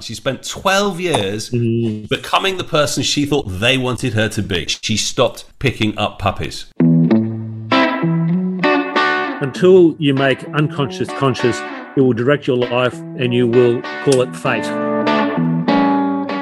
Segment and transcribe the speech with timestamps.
[0.00, 2.08] She spent 12 years mm.
[2.08, 4.66] becoming the person she thought they wanted her to be.
[4.66, 6.66] She stopped picking up puppies.
[9.40, 11.58] Until you make unconscious conscious,
[11.96, 14.64] it will direct your life and you will call it fate.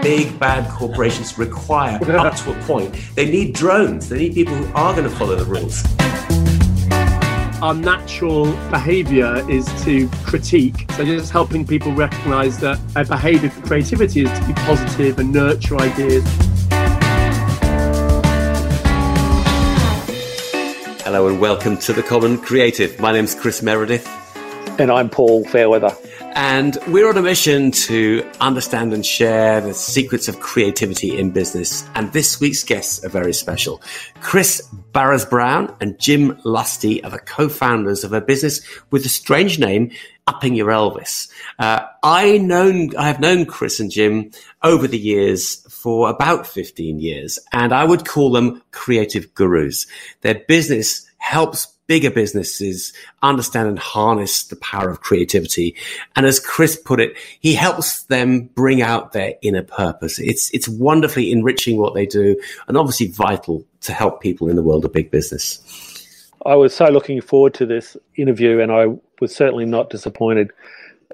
[0.03, 4.09] Big bad corporations require, up to a point, they need drones.
[4.09, 5.83] They need people who are going to follow the rules
[7.63, 10.91] our natural behavior is to critique.
[10.93, 15.33] So just helping people recognize that a behavior for creativity is to be positive and
[15.33, 16.25] nurture ideas.
[21.03, 23.01] Hello and welcome to The Common Creative.
[23.01, 24.07] My name's Chris Meredith.
[24.79, 25.97] And I'm Paul Fairweather.
[26.39, 31.89] And we're on a mission to understand and share the secrets of creativity in business.
[31.95, 33.81] And this week's guests are very special.
[34.21, 34.61] Chris
[34.93, 38.61] Baréz-Brown and Jim Lusty are the co-founders of a business
[38.91, 39.91] with a strange name,
[40.27, 41.31] Upping Your Elvis.
[41.59, 44.31] Uh, I known, I have known Chris and Jim
[44.63, 49.87] over the years for about 15 years, and I would call them creative gurus.
[50.21, 52.93] Their business helps bigger businesses
[53.23, 55.75] understand and harness the power of creativity.
[56.15, 60.19] And as Chris put it, he helps them bring out their inner purpose.
[60.19, 64.63] It's, it's wonderfully enriching what they do and obviously vital to help people in the
[64.63, 65.63] world of big business.
[66.45, 68.87] I was so looking forward to this interview and I
[69.21, 70.53] was certainly not disappointed.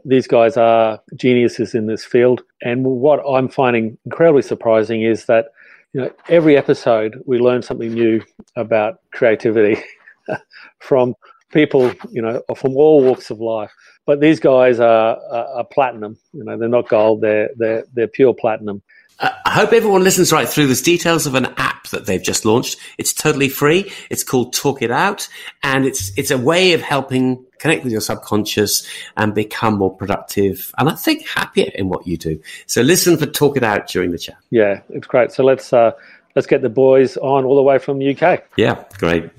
[0.05, 2.43] These guys are geniuses in this field.
[2.63, 5.47] And what I'm finding incredibly surprising is that
[5.93, 8.23] you know, every episode we learn something new
[8.57, 9.83] about creativity.
[10.79, 11.15] from
[11.53, 13.73] people, you know, from all walks of life.
[14.05, 16.17] But these guys are, are, are platinum.
[16.33, 17.21] You know, they're not gold.
[17.21, 18.83] They're they're they're pure platinum.
[19.21, 20.67] Uh, I hope everyone listens right through.
[20.67, 22.79] There's details of an app that they've just launched.
[22.99, 23.93] It's totally free.
[24.11, 25.29] It's called Talk It Out,
[25.63, 28.85] and it's it's a way of helping connect with your subconscious
[29.17, 32.41] and become more productive and I think happier in what you do.
[32.67, 34.37] So listen for Talk It Out during the chat.
[34.51, 35.31] Yeah, it's great.
[35.31, 35.93] So let's uh,
[36.35, 38.43] let's get the boys on all the way from the UK.
[38.57, 39.31] Yeah, great.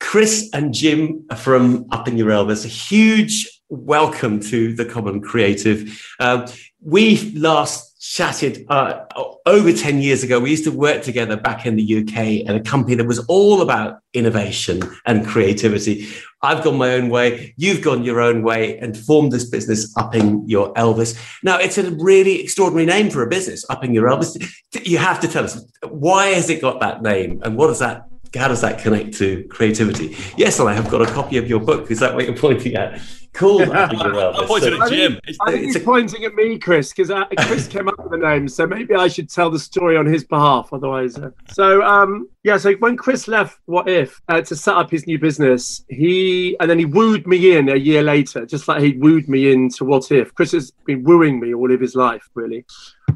[0.00, 6.02] Chris and Jim from Upping Your Elvis, a huge welcome to the Common Creative.
[6.18, 6.46] Um,
[6.82, 9.04] we last chatted uh,
[9.46, 10.40] over 10 years ago.
[10.40, 13.60] We used to work together back in the UK at a company that was all
[13.60, 16.08] about innovation and creativity.
[16.42, 20.48] I've gone my own way, you've gone your own way, and formed this business, Upping
[20.48, 21.16] Your Elvis.
[21.44, 24.42] Now, it's a really extraordinary name for a business, Upping Your Elvis.
[24.82, 28.09] You have to tell us why has it got that name and what does that
[28.34, 30.16] how does that connect to creativity?
[30.36, 31.90] Yes, and I have got a copy of your book.
[31.90, 33.00] Is that what you're pointing at?
[33.32, 33.62] Cool.
[33.72, 35.20] I'm pointing at Jim.
[35.40, 35.80] I think, he's a...
[35.80, 38.48] pointing at me, Chris, because uh, Chris came up with the name.
[38.48, 40.72] So maybe I should tell the story on his behalf.
[40.72, 41.30] Otherwise, uh...
[41.52, 42.56] so um, yeah.
[42.56, 46.68] So when Chris left What If uh, to set up his new business, he and
[46.68, 50.10] then he wooed me in a year later, just like he wooed me into What
[50.10, 50.34] If.
[50.34, 52.64] Chris has been wooing me all of his life, really.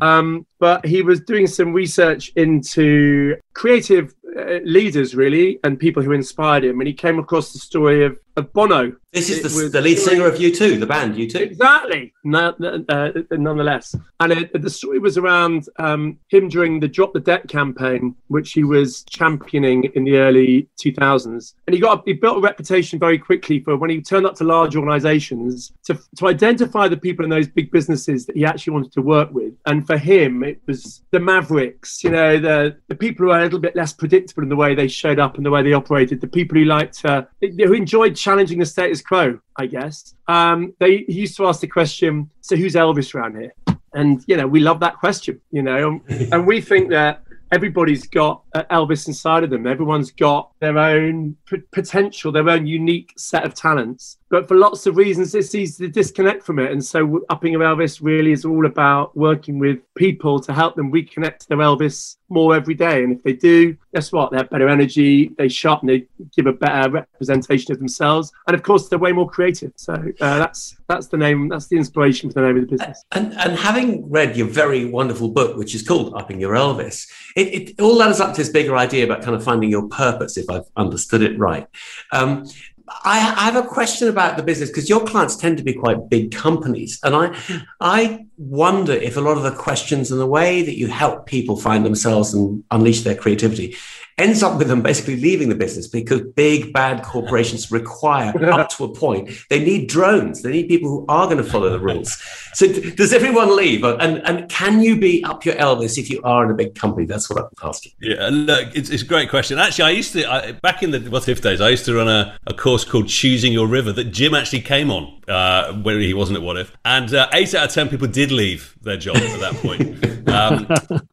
[0.00, 6.10] Um, but he was doing some research into creative Uh, leaders, really, and people who
[6.10, 6.80] inspired him.
[6.80, 8.96] And he came across the story of, of Bono.
[9.14, 11.36] This is the, the, lead singer of U2, the band U2.
[11.36, 12.12] Exactly.
[12.24, 12.52] No,
[12.88, 13.94] uh, nonetheless.
[14.18, 18.52] And it, the story was around um, him during the Drop the Debt campaign, which
[18.52, 21.54] he was championing in the early 2000s.
[21.68, 24.44] And he got he built a reputation very quickly for when he turned up to
[24.44, 28.92] large organizations to, to identify the people in those big businesses that he actually wanted
[28.94, 29.54] to work with.
[29.66, 33.44] And for him, it was the mavericks, you know, the, the people who are a
[33.44, 36.20] little bit less predictable in the way they showed up and the way they operated,
[36.20, 40.14] the people who liked, uh, who enjoyed challenging the status quo, I guess.
[40.28, 43.52] Um, they used to ask the question, so who's Elvis around here?
[43.92, 46.00] And, you know, we love that question, you know,
[46.32, 49.66] and we think that everybody's got Elvis inside of them.
[49.66, 54.19] Everyone's got their own p- potential, their own unique set of talents.
[54.31, 56.72] But for lots of reasons, it's easy to disconnect from it.
[56.72, 60.93] And so, Upping Your Elvis really is all about working with people to help them
[60.93, 63.04] reconnect to their Elvis more every day.
[63.04, 64.31] And if they do, guess what?
[64.31, 66.06] They have better energy, they sharpen, they
[66.37, 68.32] give a better representation of themselves.
[68.48, 69.72] And of course, they're way more creative.
[69.76, 73.04] So uh, that's that's the name, that's the inspiration for the name of the business.
[73.12, 77.70] And, and having read your very wonderful book, which is called Upping Your Elvis, it,
[77.70, 80.49] it all ladders up to this bigger idea about kind of finding your purpose, if
[80.50, 81.67] I've understood it right.
[82.12, 82.46] Um,
[82.87, 86.11] I, I, have a question about the business because your clients tend to be quite
[86.11, 87.35] big companies, and I,
[87.81, 91.56] I wonder if a lot of the questions and the way that you help people
[91.56, 93.75] find themselves and unleash their creativity
[94.19, 98.84] ends up with them basically leaving the business because big bad corporations require up to
[98.84, 99.31] a point.
[99.50, 100.43] They need drones.
[100.43, 102.16] They need people who are going to follow the rules.
[102.55, 103.84] So does everyone leave?
[103.84, 107.06] And and can you be up your elvis if you are in a big company?
[107.06, 107.93] That's what i'm asking.
[108.00, 109.58] Yeah look it's, it's a great question.
[109.58, 112.08] Actually i used to I, back in the what if days i used to run
[112.08, 116.14] a, a course called choosing your river that jim actually came on uh, when he
[116.14, 116.76] wasn't at what if.
[116.84, 120.05] And uh, eight out of ten people did leave their job at that point.
[120.26, 120.66] Um,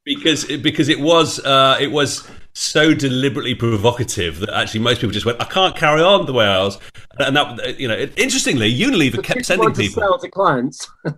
[0.04, 5.26] because because it was uh, it was so deliberately provocative that actually most people just
[5.26, 6.78] went, I can't carry on the way I was.
[7.18, 10.02] And that, you know, interestingly, Unilever But kept people sending want to people.
[10.02, 10.90] sell to clients.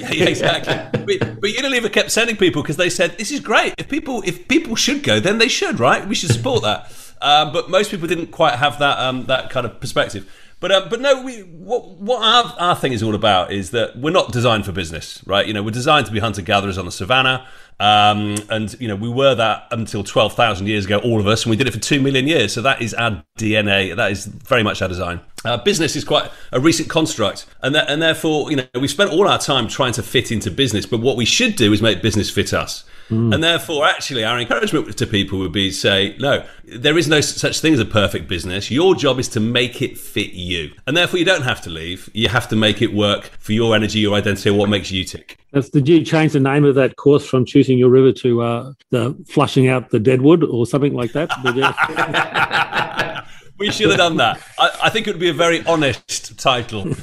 [0.00, 0.74] Yeah, yeah, exactly.
[1.18, 3.74] but, but Unilever kept sending people because they said, this is great.
[3.78, 6.06] If people, if people should go, then they should, right?
[6.06, 6.92] We should support that.
[7.20, 10.30] Um, but most people didn't quite have that, um, that kind of perspective.
[10.60, 13.96] But um, but no, we what what our, our thing is all about is that
[13.96, 15.46] we're not designed for business, right?
[15.46, 17.46] You know, we're designed to be hunter gatherers on the savannah,
[17.78, 21.44] um, and you know we were that until twelve thousand years ago, all of us,
[21.44, 22.52] and we did it for two million years.
[22.52, 23.94] So that is our DNA.
[23.94, 25.20] That is very much our design.
[25.44, 29.12] Uh, business is quite a recent construct, and that, and therefore, you know, we spent
[29.12, 30.86] all our time trying to fit into business.
[30.86, 32.84] But what we should do is make business fit us.
[33.10, 37.60] And therefore, actually, our encouragement to people would be say, no, there is no such
[37.60, 38.70] thing as a perfect business.
[38.70, 40.72] Your job is to make it fit you.
[40.86, 42.10] And therefore, you don't have to leave.
[42.12, 45.38] You have to make it work for your energy, your identity, what makes you tick.
[45.52, 48.72] That's, did you change the name of that course from choosing your river to uh,
[48.90, 51.30] the flushing out the deadwood or something like that?
[53.58, 54.40] We should have done that.
[54.56, 56.84] I, I think it would be a very honest title.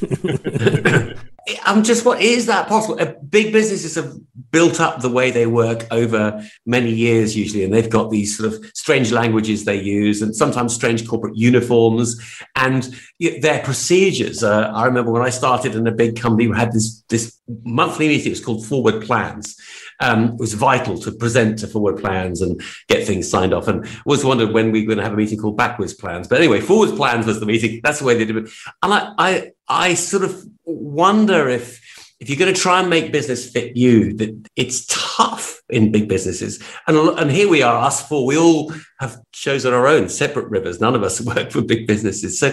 [1.63, 2.97] I'm just what is that possible?
[3.29, 4.15] Big businesses have
[4.51, 8.51] built up the way they work over many years, usually, and they've got these sort
[8.51, 12.19] of strange languages they use, and sometimes strange corporate uniforms,
[12.55, 12.95] and
[13.41, 14.43] their procedures.
[14.43, 18.07] Uh, I remember when I started in a big company, we had this this monthly
[18.07, 18.27] meeting.
[18.27, 19.55] It was called Forward Plans.
[20.01, 23.67] Um, it was vital to present to forward plans and get things signed off.
[23.67, 26.27] And was wondered when we were going to have a meeting called backwards plans.
[26.27, 27.79] But anyway, Forward plans was the meeting.
[27.83, 28.49] That's the way they did it.
[28.83, 31.83] And I, I, I sort of wonder if
[32.19, 36.07] if you're going to try and make business fit you, that it's tough in big
[36.07, 36.63] businesses.
[36.87, 38.25] And and here we are, us four.
[38.25, 40.79] We all have shows on our own separate rivers.
[40.79, 42.39] None of us work for big businesses.
[42.39, 42.51] So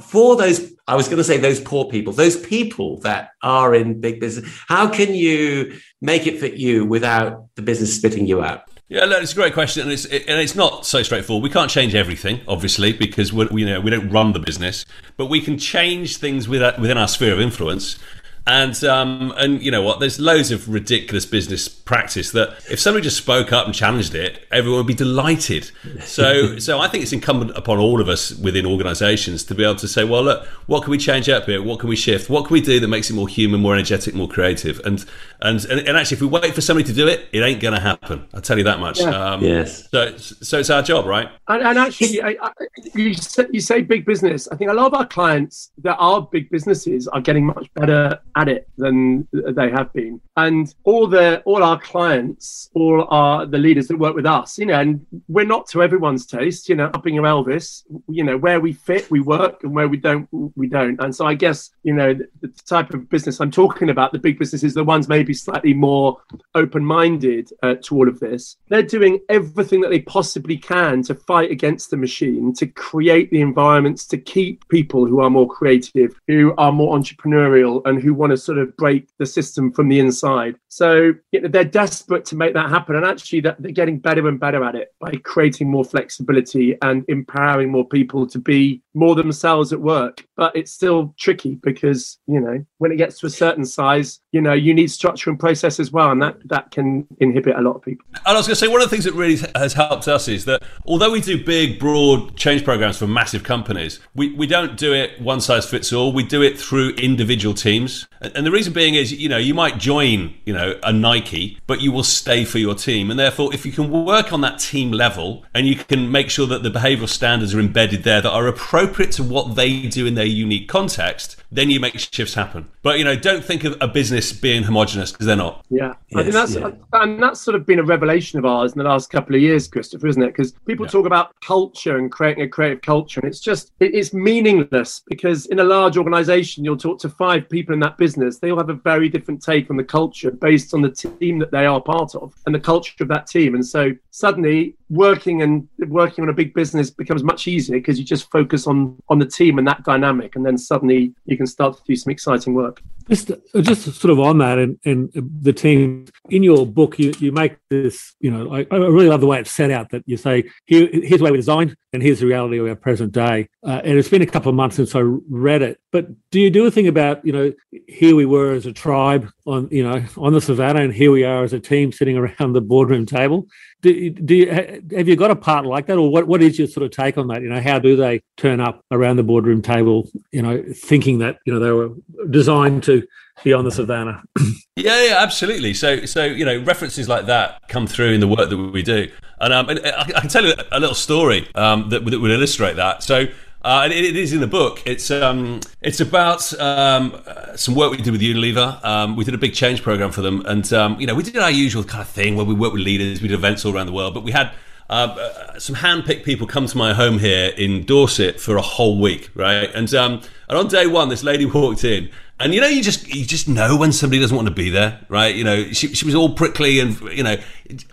[0.00, 4.00] for those, I was going to say those poor people, those people that are in
[4.00, 8.62] big business, how can you make it fit you without the business spitting you out?
[8.88, 11.42] Yeah, look, it's a great question, and it's it, and it's not so straightforward.
[11.42, 14.86] We can't change everything, obviously, because we you know we don't run the business,
[15.16, 17.98] but we can change things within uh, within our sphere of influence.
[18.48, 19.98] And um, and you know what?
[19.98, 24.46] There's loads of ridiculous business practice that if somebody just spoke up and challenged it,
[24.52, 25.70] everyone would be delighted.
[26.02, 29.74] So so I think it's incumbent upon all of us within organisations to be able
[29.76, 31.60] to say, well, look, what can we change up here?
[31.60, 32.30] What can we shift?
[32.30, 34.80] What can we do that makes it more human, more energetic, more creative?
[34.84, 35.04] And
[35.40, 37.74] and and, and actually, if we wait for somebody to do it, it ain't going
[37.74, 38.28] to happen.
[38.32, 39.00] I'll tell you that much.
[39.00, 39.10] Yeah.
[39.10, 39.88] Um, Yes.
[39.90, 41.28] So so it's our job, right?
[41.48, 42.50] And, and actually, I, I,
[42.94, 44.48] you, say, you say big business.
[44.48, 48.20] I think a lot of our clients that are big businesses are getting much better
[48.36, 50.20] at it than they have been.
[50.36, 54.66] And all the all our clients, all our the leaders that work with us, you
[54.66, 56.68] know, and we're not to everyone's taste.
[56.68, 57.82] You know, upping your Elvis.
[58.08, 61.00] You know, where we fit, we work, and where we don't, we don't.
[61.00, 64.18] And so I guess you know the, the type of business I'm talking about, the
[64.18, 66.18] big businesses, the ones maybe slightly more
[66.54, 68.56] open-minded uh, to all of this.
[68.68, 73.40] They're doing everything that they possibly can to fight against the machine, to create the
[73.40, 78.25] environments, to keep people who are more creative, who are more entrepreneurial, and who want
[78.30, 80.56] to sort of break the system from the inside.
[80.68, 84.28] So you know, they're desperate to make that happen, and actually, that they're getting better
[84.28, 89.14] and better at it by creating more flexibility and empowering more people to be more
[89.14, 90.26] themselves at work.
[90.36, 94.40] But it's still tricky because you know when it gets to a certain size, you
[94.40, 97.76] know you need structure and process as well, and that that can inhibit a lot
[97.76, 98.04] of people.
[98.14, 100.28] And I was going to say, one of the things that really has helped us
[100.28, 104.76] is that although we do big, broad change programs for massive companies, we, we don't
[104.76, 106.12] do it one size fits all.
[106.12, 108.06] We do it through individual teams.
[108.20, 111.58] And and the reason being is, you know, you might join, you know, a Nike,
[111.66, 113.10] but you will stay for your team.
[113.10, 116.46] And therefore, if you can work on that team level and you can make sure
[116.46, 120.14] that the behavioral standards are embedded there that are appropriate to what they do in
[120.14, 122.68] their unique context, then you make shifts happen.
[122.82, 125.64] But, you know, don't think of a business being homogenous because they're not.
[125.70, 126.70] Yeah, I think that's yeah.
[126.92, 129.66] and that's sort of been a revelation of ours in the last couple of years,
[129.66, 130.28] Christopher, isn't it?
[130.28, 130.90] Because people Yeah.
[130.90, 135.46] talk about culture and creating a creative culture, and it's just it is meaningless because
[135.46, 138.05] in a large organization, you'll talk to five people in that business.
[138.14, 141.50] They all have a very different take on the culture based on the team that
[141.50, 143.54] they are part of and the culture of that team.
[143.54, 148.04] And so suddenly, working and working on a big business becomes much easier because you
[148.04, 151.76] just focus on on the team and that dynamic, and then suddenly you can start
[151.76, 152.82] to do some exciting work.
[153.08, 157.30] Just, just sort of on that, and, and the team in your book, you, you
[157.30, 158.16] make this.
[158.18, 159.90] You know, I, I really love the way it's set out.
[159.90, 162.74] That you say, Here, here's the way we designed, and here's the reality of our
[162.74, 163.48] present day.
[163.64, 165.78] Uh, and it's been a couple of months since I read it.
[165.92, 167.52] But do you do a thing about, you know,
[167.86, 171.22] here we were as a tribe on, you know, on the savannah, and here we
[171.22, 173.46] are as a team sitting around the boardroom table?
[173.86, 174.50] Do, do you,
[174.96, 176.26] have you got a part like that, or what?
[176.26, 177.40] What is your sort of take on that?
[177.40, 180.10] You know, how do they turn up around the boardroom table?
[180.32, 181.90] You know, thinking that you know they were
[182.28, 183.06] designed to
[183.44, 184.24] be on the savannah.
[184.74, 185.72] yeah, yeah, absolutely.
[185.72, 189.08] So, so you know, references like that come through in the work that we do,
[189.38, 192.32] and, um, and I, I, can tell you a little story um, that, that would
[192.32, 193.04] illustrate that.
[193.04, 193.26] So.
[193.66, 194.80] Uh, and it, it is in the book.
[194.86, 197.20] It's um, it's about um,
[197.56, 198.82] some work we did with Unilever.
[198.84, 201.36] Um, we did a big change program for them, and um, you know we did
[201.36, 203.86] our usual kind of thing where we work with leaders, we did events all around
[203.86, 204.14] the world.
[204.14, 204.52] But we had
[204.88, 209.00] uh, uh, some hand-picked people come to my home here in Dorset for a whole
[209.00, 209.68] week, right?
[209.74, 212.08] And um, and on day one, this lady walked in,
[212.38, 215.04] and you know, you just you just know when somebody doesn't want to be there,
[215.08, 215.34] right?
[215.34, 217.36] You know, she she was all prickly, and you know,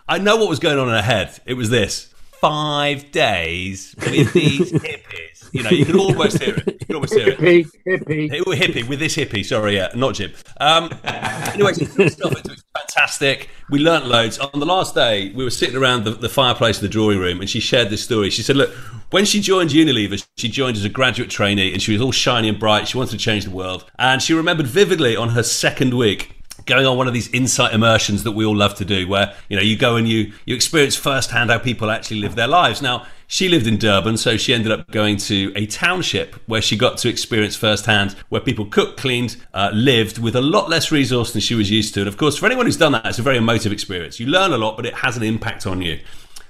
[0.07, 1.39] I know what was going on in her head.
[1.47, 6.67] It was this: five days with these hippies you know, you can almost hear it.
[6.67, 7.39] You can almost hear it.
[7.39, 8.29] Hippie, hippie.
[8.29, 10.33] Hippie, with this hippie, sorry, yeah, not Jim.
[10.59, 13.49] Um, anyway, stuff, it was fantastic.
[13.69, 14.39] We learnt loads.
[14.39, 17.39] On the last day, we were sitting around the, the fireplace in the drawing room,
[17.39, 18.31] and she shared this story.
[18.31, 18.71] She said, Look,
[19.11, 22.49] when she joined Unilever, she joined as a graduate trainee, and she was all shiny
[22.49, 22.87] and bright.
[22.87, 23.85] She wanted to change the world.
[23.99, 28.23] And she remembered vividly on her second week going on one of these insight immersions
[28.23, 30.95] that we all love to do where you know you go and you you experience
[30.95, 34.71] firsthand how people actually live their lives now she lived in Durban, so she ended
[34.71, 39.37] up going to a township where she got to experience firsthand where people cooked, cleaned,
[39.55, 42.01] uh, lived with a lot less resource than she was used to.
[42.01, 44.19] And of course, for anyone who's done that, it's a very emotive experience.
[44.19, 45.99] You learn a lot, but it has an impact on you.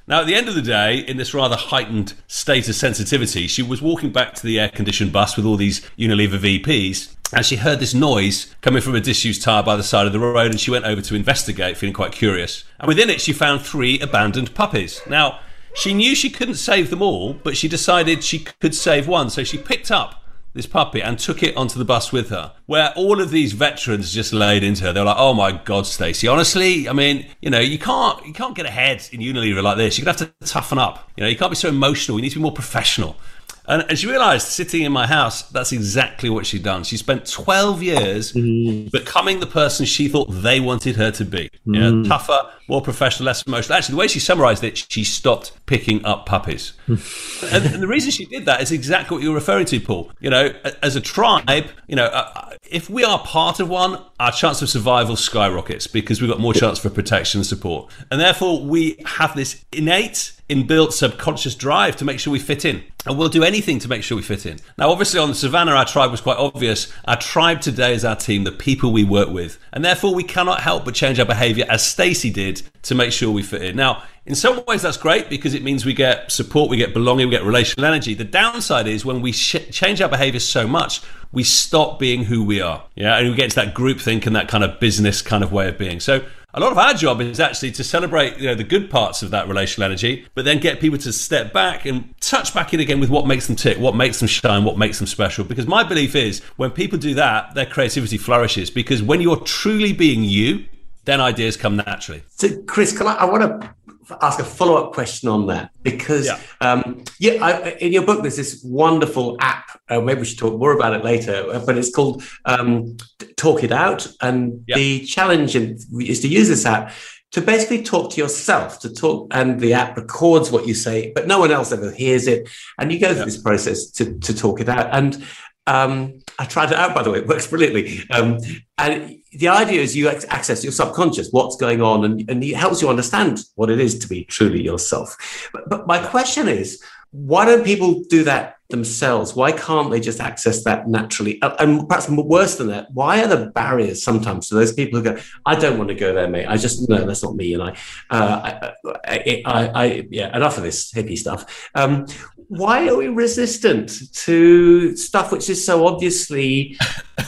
[0.07, 3.63] Now, at the end of the day, in this rather heightened state of sensitivity, she
[3.63, 7.15] was walking back to the air conditioned bus with all these Unilever VPs.
[7.31, 10.19] And she heard this noise coming from a disused tyre by the side of the
[10.19, 12.65] road, and she went over to investigate, feeling quite curious.
[12.77, 15.01] And within it, she found three abandoned puppies.
[15.07, 15.39] Now,
[15.73, 19.29] she knew she couldn't save them all, but she decided she could save one.
[19.29, 22.93] So she picked up this puppy and took it onto the bus with her, where
[22.95, 24.93] all of these veterans just laid into her.
[24.93, 26.27] They were like, "Oh my God, Stacey!
[26.27, 29.97] Honestly, I mean, you know, you can't you can't get ahead in Unilever like this.
[29.97, 31.09] You're gonna have to toughen up.
[31.17, 32.17] You know, you can't be so emotional.
[32.17, 33.17] You need to be more professional."
[33.65, 36.83] And, and she realised sitting in my house, that's exactly what she'd done.
[36.83, 38.91] She spent 12 years mm.
[38.91, 41.49] becoming the person she thought they wanted her to be.
[41.65, 41.75] Mm.
[41.75, 43.77] You know, tougher, more professional, less emotional.
[43.77, 46.73] Actually, the way she summarised it, she stopped picking up puppies.
[46.87, 50.11] and, and, the reason she did that is exactly what you're referring to, Paul.
[50.19, 54.31] You know, as a tribe, you know, uh, if we are part of one, our
[54.31, 57.91] chance of survival skyrockets because we've got more chance for protection and support.
[58.11, 62.83] And therefore, we have this innate inbuilt subconscious drive to make sure we fit in.
[63.05, 64.59] And we'll do anything to make sure we fit in.
[64.77, 66.91] Now, obviously, on the savannah, our tribe was quite obvious.
[67.05, 69.57] Our tribe today is our team, the people we work with.
[69.73, 73.29] And therefore, we cannot help but change our behavior as Stacey did to make sure
[73.29, 73.75] we fit in.
[73.75, 77.27] Now, in some ways, that's great because it means we get support, we get belonging,
[77.27, 78.13] we get relational energy.
[78.13, 81.01] The downside is when we sh- change our behavior so much,
[81.33, 82.85] we stop being who we are.
[82.95, 83.17] Yeah.
[83.17, 85.67] And we get into that group think and that kind of business kind of way
[85.67, 85.99] of being.
[85.99, 89.23] So, a lot of our job is actually to celebrate you know the good parts
[89.23, 92.79] of that relational energy but then get people to step back and touch back in
[92.79, 95.43] again with what makes them tick what makes them shine what makes them special.
[95.43, 98.69] Because my belief is when people do that their creativity flourishes.
[98.69, 100.65] Because when you're truly being you
[101.05, 102.23] then ideas come naturally.
[102.29, 103.75] So chris can i, I want to
[104.21, 105.71] ask a follow up question on that?
[105.81, 109.79] Because yeah, um, yeah I, in your book there's this wonderful app.
[109.89, 112.97] Uh, maybe we should talk more about it later, but it's called um,
[113.43, 114.77] Talk It Out, and yeah.
[114.77, 116.93] the challenge is to use this app
[117.33, 121.25] to basically talk to yourself to talk and the app records what you say but
[121.27, 122.47] no one else ever hears it
[122.77, 123.25] and you go through yeah.
[123.25, 125.25] this process to, to talk it out and
[125.65, 127.19] um, I tried it out, by the way.
[127.19, 128.01] It works brilliantly.
[128.11, 128.37] Um,
[128.77, 132.81] and the idea is you access your subconscious, what's going on, and, and it helps
[132.81, 135.15] you understand what it is to be truly yourself.
[135.53, 136.83] But, but my question is,
[137.13, 139.35] why don't people do that themselves?
[139.35, 141.39] Why can't they just access that naturally?
[141.59, 145.21] And perhaps worse than that, why are the barriers sometimes to those people who go,
[145.45, 146.47] I don't want to go there, mate.
[146.47, 147.53] I just, no, that's not me.
[147.53, 147.77] And I,
[148.09, 148.71] uh,
[149.05, 151.69] I, I, I, yeah, enough of this hippie stuff.
[151.75, 152.07] Um,
[152.47, 156.77] why are we resistant to stuff which is so obviously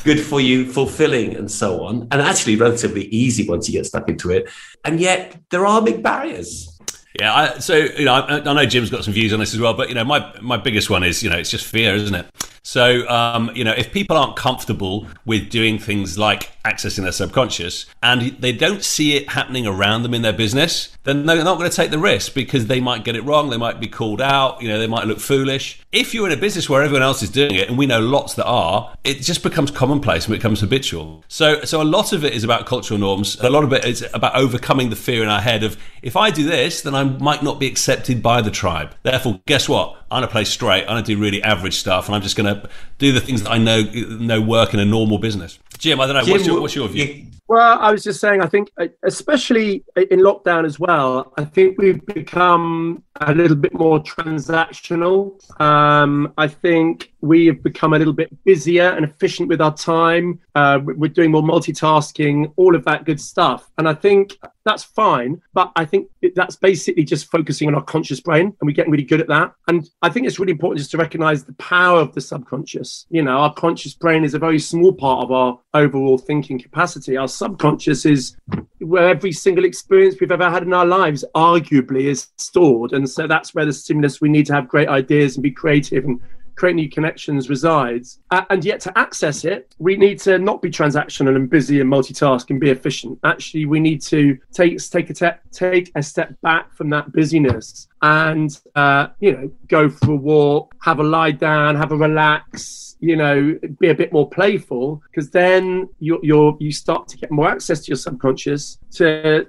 [0.03, 4.09] good for you, fulfilling, and so on, and actually relatively easy once you get stuck
[4.09, 4.49] into it?
[4.83, 6.74] And yet there are big barriers.
[7.19, 9.59] Yeah, I, so you know, I, I, know Jim's got some views on this as
[9.59, 12.15] well, but you know, my my biggest one is you know, it's just fear, isn't
[12.15, 12.27] it?
[12.61, 17.85] So um, you know, if people aren't comfortable with doing things like accessing their subconscious
[18.01, 21.69] and they don't see it happening around them in their business, then they're not going
[21.69, 24.61] to take the risk because they might get it wrong, they might be called out,
[24.61, 25.79] you know, they might look foolish.
[25.91, 28.33] If you're in a business where everyone else is doing it, and we know lots
[28.33, 31.23] that are, it just becomes commonplace and becomes habitual.
[31.27, 33.39] So, so a lot of it is about cultural norms.
[33.39, 36.31] A lot of it is about overcoming the fear in our head of if I
[36.31, 38.95] do this, then I might not be accepted by the tribe.
[39.03, 39.95] Therefore, guess what?
[40.11, 40.81] I'm gonna play straight.
[40.83, 43.57] I'm gonna do really average stuff, and I'm just gonna do the things that I
[43.57, 45.59] know know work in a normal business.
[45.77, 46.23] Jim, I don't know.
[46.23, 47.27] Jim, what's, your, what's your view?
[47.47, 48.71] Well, I was just saying, I think,
[49.03, 55.39] especially in lockdown as well, I think we've become a little bit more transactional.
[55.61, 60.39] Um, I think we have become a little bit busier and efficient with our time.
[60.53, 63.71] Uh, we're doing more multitasking, all of that good stuff.
[63.77, 65.41] And I think that's fine.
[65.53, 69.03] But I think that's basically just focusing on our conscious brain and we're getting really
[69.03, 69.53] good at that.
[69.67, 73.05] And I think it's really important just to recognize the power of the subconscious.
[73.09, 77.15] You know, our conscious brain is a very small part of our overall thinking capacity.
[77.15, 78.35] Our subconscious is
[78.79, 82.93] where every single experience we've ever had in our lives arguably is stored.
[82.93, 86.05] And so that's where the stimulus we need to have great ideas and be creative
[86.05, 86.19] and
[86.55, 88.19] create new connections resides.
[88.31, 91.91] Uh, and yet, to access it, we need to not be transactional and busy and
[91.91, 93.19] multitask and be efficient.
[93.23, 97.87] Actually, we need to take take a te- take a step back from that busyness
[98.01, 102.85] and uh, you know go for a walk, have a lie down, have a relax
[102.99, 107.29] you know be a bit more playful because then you you you start to get
[107.31, 109.45] more access to your subconscious to,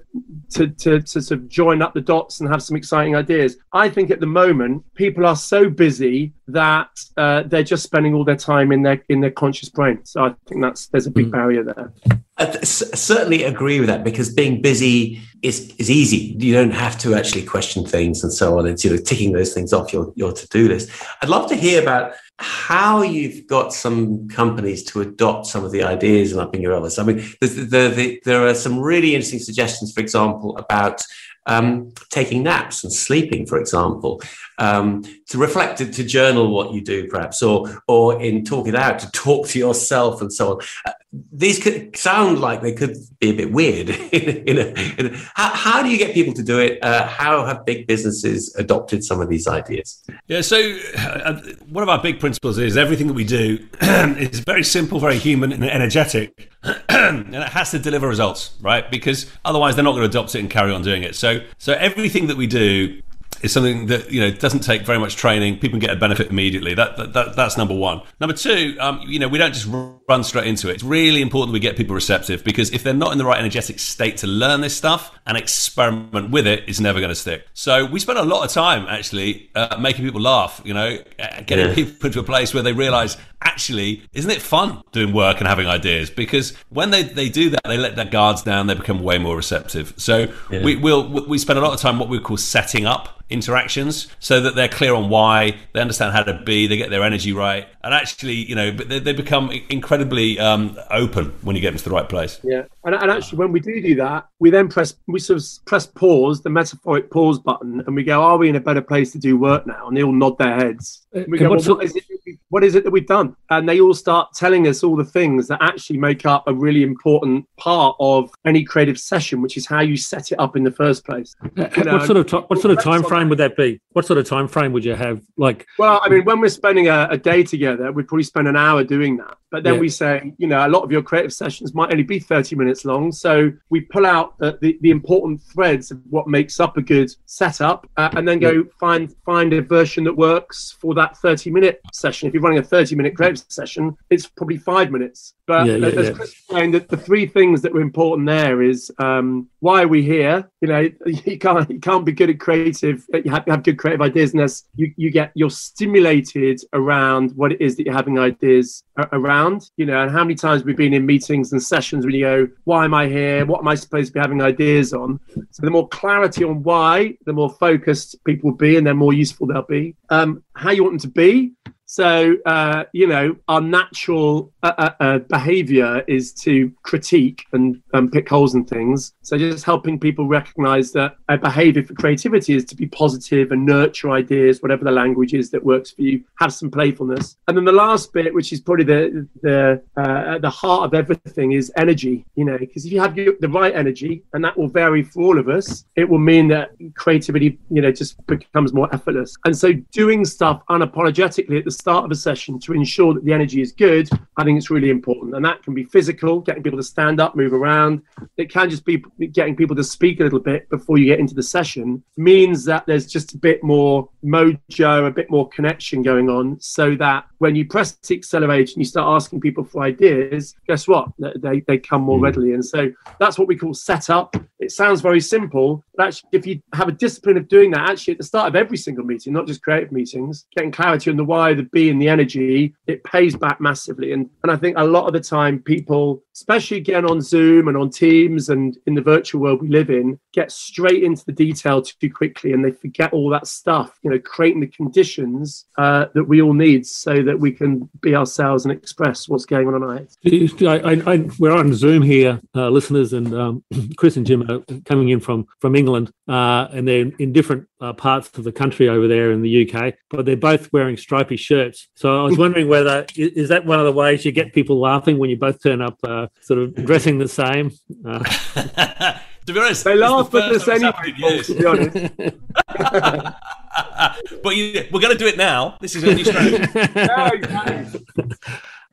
[0.50, 3.88] to to to sort of join up the dots and have some exciting ideas i
[3.88, 8.36] think at the moment people are so busy that uh, they're just spending all their
[8.36, 11.32] time in their in their conscious brain so i think that's there's a big mm.
[11.32, 11.92] barrier there
[12.38, 16.36] I certainly agree with that because being busy is, is easy.
[16.38, 18.66] You don't have to actually question things and so on.
[18.66, 20.90] It's you know ticking those things off your, your to do list.
[21.22, 25.82] I'd love to hear about how you've got some companies to adopt some of the
[25.82, 26.98] ideas and upping your others.
[26.98, 31.00] I mean, the, the, the, there are some really interesting suggestions, for example, about
[31.46, 34.20] um, taking naps and sleeping, for example,
[34.58, 38.74] um, to reflect it, to journal what you do, perhaps, or or in talk it
[38.74, 40.60] out, to talk to yourself and so on.
[40.84, 40.92] Uh,
[41.32, 43.90] these could sound like they could be a bit weird.
[44.12, 46.82] in a, in a, how, how, do you get people to do it?
[46.82, 50.02] Uh, how have big businesses adopted some of these ideas?
[50.26, 54.64] Yeah, so uh, one of our big principles is everything that we do is very
[54.64, 56.50] simple, very human, and energetic,
[56.88, 58.90] and it has to deliver results, right?
[58.90, 61.14] Because otherwise, they're not going to adopt it and carry on doing it.
[61.14, 63.00] So, so everything that we do
[63.42, 65.54] is something that you know doesn't take very much training.
[65.54, 66.74] People can get a benefit immediately.
[66.74, 68.02] That, that, that that's number one.
[68.20, 69.68] Number two, um, you know, we don't just
[70.08, 70.74] run straight into it.
[70.74, 73.78] It's really important we get people receptive because if they're not in the right energetic
[73.78, 77.46] state to learn this stuff and experiment with it, it's never going to stick.
[77.54, 80.60] So we spend a lot of time actually uh, making people laugh.
[80.64, 81.74] You know, uh, getting yeah.
[81.74, 85.66] people into a place where they realise actually, isn't it fun doing work and having
[85.66, 86.10] ideas?
[86.10, 88.66] Because when they, they do that, they let their guards down.
[88.66, 89.94] They become way more receptive.
[89.96, 90.62] So yeah.
[90.62, 94.40] we will we spend a lot of time what we call setting up interactions so
[94.40, 97.66] that they're clear on why they understand how to be they get their energy right.
[97.82, 101.84] And actually you know they, they become incredibly um, open when you get them to
[101.84, 102.40] the right place.
[102.42, 102.64] Yeah.
[102.84, 105.86] And, and actually when we do do that we then press we sort of press
[105.86, 109.18] pause the metaphoric pause button and we go are we in a better place to
[109.18, 109.88] do work now?
[109.88, 111.06] And they all nod their heads.
[111.14, 112.04] Uh, we go, well, what, is it,
[112.48, 115.48] what is it that we've done and they all start telling us all the things
[115.48, 119.80] that actually make up a really important part of any creative session which is how
[119.80, 122.36] you set it up in the first place uh, you know, what sort of t-
[122.36, 123.80] what sort of time frame frame would that be?
[123.92, 125.22] What sort of time frame would you have?
[125.36, 128.56] Like, well, I mean, when we're spending a, a day together, we'd probably spend an
[128.56, 129.36] hour doing that.
[129.50, 129.80] But then yeah.
[129.80, 132.84] we say, you know, a lot of your creative sessions might only be 30 minutes
[132.84, 133.12] long.
[133.12, 137.10] So we pull out the, the, the important threads of what makes up a good
[137.26, 138.62] setup uh, and then go yeah.
[138.78, 142.26] find find a version that works for that 30 minute session.
[142.26, 145.34] If you're running a 30 minute creative session, it's probably five minutes.
[145.46, 149.48] But yeah, as Chris explained, the, the three things that were important there is um,
[149.60, 150.50] why are we here?
[150.60, 153.06] You know, you can't you can't be good at creative.
[153.12, 157.60] You have, have good creative ideas unless you, you get you're stimulated around what it
[157.60, 159.70] is that you're having ideas around.
[159.76, 162.48] You know, and how many times we've been in meetings and sessions when you go,
[162.64, 163.46] "Why am I here?
[163.46, 165.20] What am I supposed to be having ideas on?"
[165.52, 169.12] So the more clarity on why, the more focused people will be, and the more
[169.12, 169.94] useful they'll be.
[170.10, 171.52] Um, how you want them to be
[171.86, 178.10] So, uh, you know, our natural uh, uh, uh, behavior is to critique and um,
[178.10, 179.14] pick holes in things.
[179.22, 183.64] So, just helping people recognize that a behavior for creativity is to be positive and
[183.64, 187.36] nurture ideas, whatever the language is that works for you, have some playfulness.
[187.46, 190.94] And then the last bit, which is probably the, the, uh, at the heart of
[190.94, 194.68] everything, is energy, you know, because if you have the right energy, and that will
[194.68, 198.92] vary for all of us, it will mean that creativity, you know, just becomes more
[198.92, 199.36] effortless.
[199.44, 203.32] And so, doing stuff unapologetically at the start of a session to ensure that the
[203.32, 205.34] energy is good, I think it's really important.
[205.34, 208.02] And that can be physical, getting people to stand up, move around.
[208.36, 211.34] It can just be getting people to speak a little bit before you get into
[211.34, 216.28] the session, means that there's just a bit more mojo, a bit more connection going
[216.28, 220.54] on, so that when you press the accelerator and you start asking people for ideas,
[220.66, 221.08] guess what?
[221.18, 222.22] They, they come more mm.
[222.22, 222.54] readily.
[222.54, 224.36] And so that's what we call setup.
[224.58, 228.12] It sounds very simple, but actually, if you have a discipline of doing that, actually
[228.12, 231.24] at the start of every single meeting, not just creative meetings, getting clarity on the
[231.24, 234.12] why, the B, and the energy, it pays back massively.
[234.12, 237.76] And, and I think a lot of the time, people, especially again on Zoom and
[237.76, 241.82] on Teams and in the virtual world we live in, get straight into the detail
[241.82, 246.24] too quickly and they forget all that stuff, you know, creating the conditions uh, that
[246.24, 249.82] we all need so that we can be ourselves and express what's going on in
[249.82, 250.16] our heads.
[250.62, 253.64] I, I, we're on Zoom here, uh, listeners, and um,
[253.96, 257.92] Chris and Jim are coming in from from England, uh, and they're in different uh,
[257.92, 261.88] parts of the country over there in the UK, but they're both wearing stripy shirts.
[261.94, 265.18] So I was wondering whether is that one of the ways you get people laughing
[265.18, 267.70] when you both turn up, uh, sort of dressing the same.
[268.04, 268.18] Uh,
[269.46, 271.42] to be honest, they laugh at us anyway.
[271.42, 273.34] To be honest.
[274.42, 275.76] but you, we're going to do it now.
[275.80, 276.64] This is a new strategy.
[276.74, 278.00] yeah, exactly.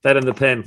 [0.04, 0.66] That and the pen.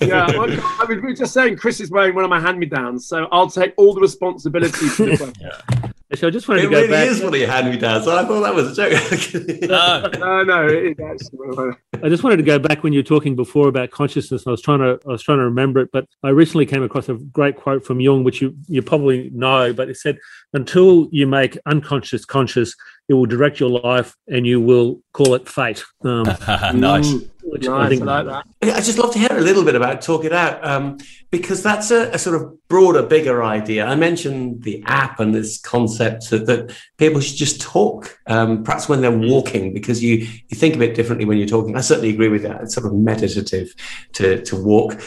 [0.00, 3.06] yeah, well, I mean, we are just saying Chris is wearing one of my hand-me-downs,
[3.06, 5.87] so I'll take all the responsibility for the yeah.
[6.14, 7.06] So I just wanted it to go really back.
[7.06, 8.08] It is one of your hand-me-downs.
[8.08, 9.68] I thought that was a joke.
[9.68, 11.76] no, no, no, it is actually.
[12.02, 14.46] I just wanted to go back when you were talking before about consciousness.
[14.46, 17.10] I was trying to, I was trying to remember it, but I recently came across
[17.10, 20.18] a great quote from Jung, which you you probably know, but it said,
[20.54, 22.74] "Until you make unconscious conscious,
[23.10, 26.22] it will direct your life, and you will call it fate." Um,
[26.74, 27.12] nice.
[27.58, 28.26] Which nice, I, think, I like
[28.60, 28.74] that.
[28.74, 30.98] I just love to hear a little bit about Talk It Out um,
[31.30, 33.84] because that's a, a, sort of broader, bigger idea.
[33.84, 38.88] I mentioned the app and this concept that, that people should just talk, um, perhaps
[38.88, 41.76] when they're walking, because you you think a bit differently when you're talking.
[41.76, 42.62] I certainly agree with that.
[42.62, 43.74] It's sort of meditative
[44.14, 45.00] to to walk.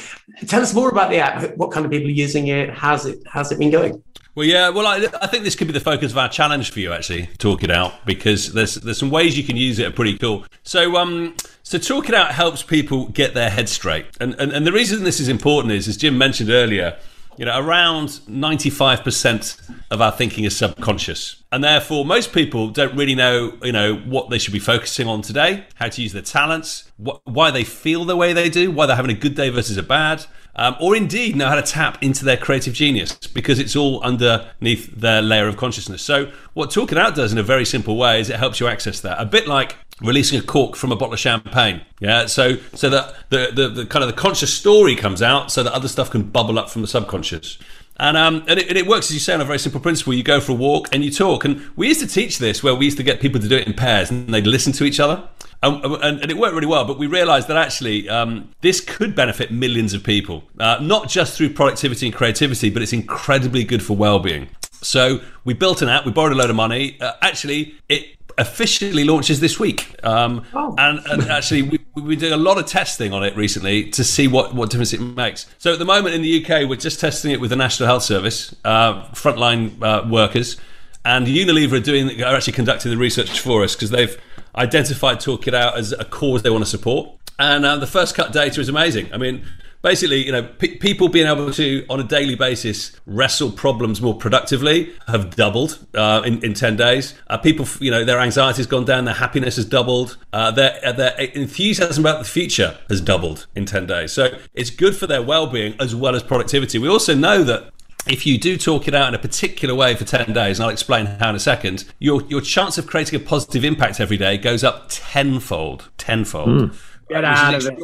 [0.48, 1.56] Tell us more about the app.
[1.58, 2.70] What kind of people are using it?
[2.70, 4.04] How's it how's it been going?
[4.34, 4.70] Well, yeah.
[4.70, 7.28] Well, I, I, think this could be the focus of our challenge for you, actually.
[7.38, 9.88] Talk it out because there's there's some ways you can use it.
[9.88, 10.46] Are pretty cool.
[10.64, 11.36] So, um,
[11.72, 15.06] so talk it out helps people get their head straight, and and, and the reason
[15.06, 16.98] this is important is, as Jim mentioned earlier,
[17.38, 19.56] you know, around ninety five percent
[19.92, 24.30] of our thinking is subconscious, and therefore most people don't really know, you know, what
[24.32, 28.06] they should be focusing on today, how to use their talents, wh- why they feel
[28.06, 30.26] the way they do, why they're having a good day versus a bad
[30.56, 34.94] um, or indeed know how to tap into their creative genius because it's all underneath
[34.96, 36.02] their layer of consciousness.
[36.02, 38.68] So, what Talk It Out does in a very simple way is it helps you
[38.68, 39.20] access that.
[39.20, 41.82] A bit like releasing a cork from a bottle of champagne.
[42.00, 45.64] Yeah, so so that the, the, the kind of the conscious story comes out, so
[45.64, 47.58] that other stuff can bubble up from the subconscious.
[47.98, 50.14] And, um, and, it, and it works, as you say, on a very simple principle.
[50.14, 51.46] You go for a walk and you talk.
[51.46, 53.68] And we used to teach this where we used to get people to do it
[53.68, 55.28] in pairs and they'd listen to each other.
[55.64, 56.86] Um, and, and, it worked really well.
[56.86, 61.38] But we realised that actually um, this could benefit millions of people, uh, not just
[61.38, 64.50] through productivity and creativity, but it's incredibly good for well-being.
[64.82, 66.06] So we built an app.
[66.06, 66.98] We borrowed a load of money.
[67.00, 69.96] Uh, actually, it officially launches this week.
[70.04, 70.76] Um, oh.
[70.78, 74.04] and, and, actually, we, we've been doing a lot of testing on it recently to
[74.04, 75.48] see what, what difference it makes.
[75.58, 78.04] So at the moment in the UK, we're just testing it with the National Health
[78.04, 80.58] Service, uh, frontline uh, workers,
[81.04, 84.22] and Unilever are doing are actually conducting the research for us because they've
[84.56, 87.10] identified Talk It Out as a cause they want to support.
[87.40, 89.12] And uh, the first cut data is amazing.
[89.12, 89.46] I mean,
[89.82, 94.94] basically, you know, people being able to, on a daily basis, wrestle problems more productively
[95.08, 97.14] have doubled uh, in, in 10 days.
[97.28, 100.80] Uh, people, you know, their anxiety has gone down, their happiness has doubled, uh, their,
[100.84, 104.12] uh, their enthusiasm about the future has doubled in 10 days.
[104.12, 106.78] So it's good for their well being as well as productivity.
[106.78, 107.72] We also know that
[108.08, 110.72] if you do talk it out in a particular way for 10 days, and I'll
[110.72, 114.38] explain how in a second, your, your chance of creating a positive impact every day
[114.38, 115.90] goes up tenfold.
[115.98, 116.50] Tenfold.
[116.50, 116.76] Mm.
[117.12, 117.78] Get out of it.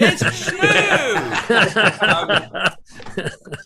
[0.00, 0.58] It's true.
[2.08, 2.74] um,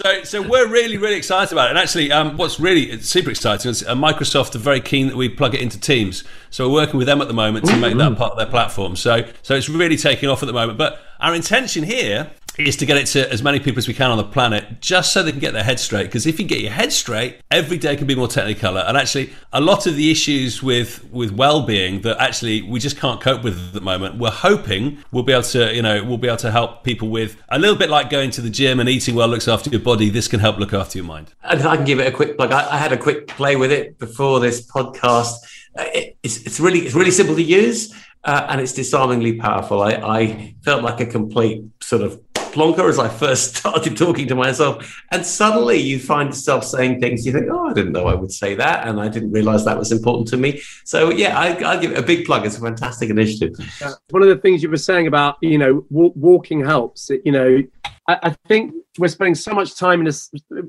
[0.03, 1.71] so, so we're really, really excited about it.
[1.71, 5.31] And actually, um, what's really super exciting is uh, Microsoft are very keen that we
[5.31, 6.25] plug it into Teams.
[6.51, 8.95] So we're working with them at the moment to make that part of their platform.
[8.97, 10.77] So, so it's really taking off at the moment.
[10.77, 14.11] But our intention here is to get it to as many people as we can
[14.11, 16.05] on the planet, just so they can get their head straight.
[16.05, 18.87] Because if you get your head straight, every day can be more technicolor.
[18.87, 23.21] And actually, a lot of the issues with with well-being that actually we just can't
[23.21, 26.29] cope with at the moment, we're hoping we'll be able to, you know, we'll be
[26.29, 29.15] able to help people with a little bit like going to the gym and eating
[29.15, 30.11] well looks after your body.
[30.11, 31.33] This can help look after your mind.
[31.43, 32.53] And I can give it a quick plug.
[32.53, 35.35] I, I had a quick play with it before this podcast.
[35.79, 37.95] Uh, it, it's, it's really it's really simple to use.
[38.25, 39.83] Uh, and it's disarmingly powerful.
[39.83, 42.21] I, I, felt like a complete sort of
[42.53, 45.03] plonker as I first started talking to myself.
[45.11, 48.33] And suddenly you find yourself saying things you think, oh, I didn't know I would
[48.33, 48.87] say that.
[48.87, 50.61] And I didn't realize that was important to me.
[50.85, 52.47] So, yeah, I, give it a big plug.
[52.47, 53.55] It's a fantastic initiative.
[53.81, 53.93] Yeah.
[54.11, 57.11] One of the things you were saying about, you know, w- walking helps.
[57.25, 57.63] You know,
[58.09, 60.13] I, I, think we're spending so much time in a,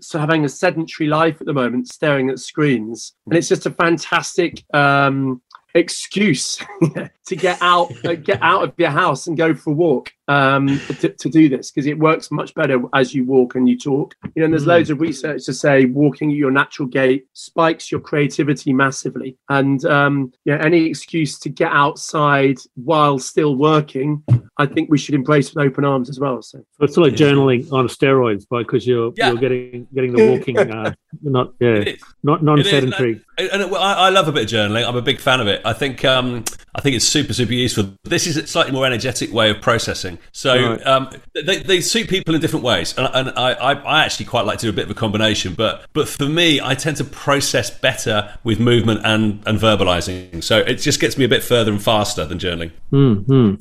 [0.01, 3.13] so having a sedentary life at the moment, staring at screens.
[3.25, 5.41] And it's just a fantastic um,
[5.75, 6.57] excuse
[7.25, 10.67] to get out uh, get out of your house and go for a walk um,
[10.99, 14.15] to, to, do this because it works much better as you walk and you talk.
[14.35, 14.67] You know and there's mm.
[14.67, 19.37] loads of research to say walking at your natural gait spikes your creativity massively.
[19.49, 24.23] And um, yeah any excuse to get outside while still working
[24.57, 27.71] i think we should embrace with open arms as well so, so it's like journaling
[27.71, 29.29] on steroids because you're yeah.
[29.29, 31.83] you're getting getting the walking uh, not yeah
[32.23, 33.21] not non-sedentary.
[33.37, 34.87] and, and I, I love a bit of journaling.
[34.87, 35.61] I'm a big fan of it.
[35.65, 36.43] I think um
[36.75, 37.93] I think it's super, super useful.
[38.03, 40.12] This is a slightly more energetic way of processing.
[40.31, 40.85] So right.
[40.85, 44.59] um, they, they suit people in different ways, and, and I, I, actually quite like
[44.59, 45.53] to do a bit of a combination.
[45.53, 50.43] But but for me, I tend to process better with movement and and verbalizing.
[50.43, 52.71] So it just gets me a bit further and faster than journaling.
[52.89, 53.55] Hmm.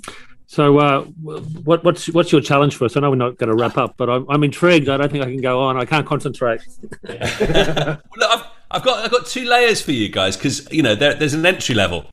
[0.53, 2.95] So, uh, what, what's what's your challenge for us?
[2.95, 4.91] I know we're not going to wrap up, but I'm, I'm intrigued.
[4.91, 5.79] I don't think I can go on.
[5.79, 6.61] I can't concentrate.
[7.09, 11.15] Look, I've, I've got I've got two layers for you guys because you know there,
[11.15, 12.05] there's an entry level,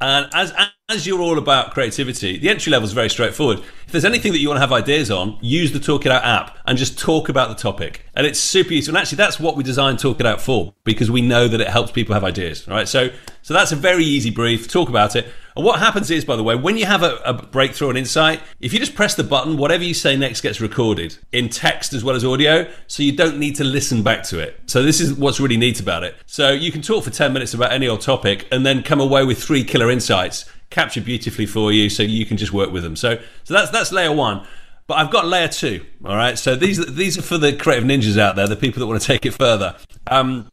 [0.00, 0.54] and as
[0.92, 3.58] as you're all about creativity, the entry level is very straightforward.
[3.86, 6.22] If there's anything that you want to have ideas on, use the Talk It Out
[6.24, 8.04] app and just talk about the topic.
[8.14, 8.94] And it's super useful.
[8.94, 11.68] And actually, that's what we designed Talk It Out for because we know that it
[11.68, 12.68] helps people have ideas.
[12.68, 12.86] Right.
[12.86, 13.10] So
[13.42, 14.68] so that's a very easy brief.
[14.68, 15.26] Talk about it.
[15.56, 18.40] And what happens is, by the way, when you have a, a breakthrough and insight,
[18.60, 22.02] if you just press the button, whatever you say next gets recorded in text as
[22.02, 24.58] well as audio, so you don't need to listen back to it.
[24.66, 26.16] So this is what's really neat about it.
[26.26, 29.24] So you can talk for 10 minutes about any old topic and then come away
[29.24, 32.96] with three killer insights captured beautifully for you so you can just work with them.
[32.96, 34.46] So so that's that's layer 1.
[34.88, 36.36] But I've got layer 2, all right?
[36.36, 39.06] So these these are for the creative ninjas out there, the people that want to
[39.06, 39.76] take it further.
[40.08, 40.50] Um,